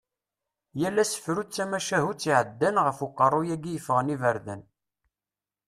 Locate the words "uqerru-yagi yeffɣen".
3.05-4.13